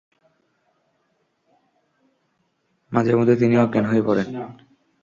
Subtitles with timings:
[2.91, 4.27] মাঝে মধ্যে তিনি অজ্ঞান হয়ে পড়েন।